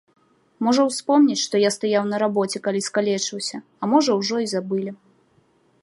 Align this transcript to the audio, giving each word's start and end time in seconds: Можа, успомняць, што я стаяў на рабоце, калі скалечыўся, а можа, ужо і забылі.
Можа, 0.67 0.85
успомняць, 0.91 1.41
што 1.43 1.55
я 1.63 1.69
стаяў 1.75 2.03
на 2.13 2.17
рабоце, 2.23 2.57
калі 2.69 2.79
скалечыўся, 2.89 3.57
а 3.61 3.83
можа, 3.93 4.11
ужо 4.23 4.35
і 4.47 4.53
забылі. 4.57 4.91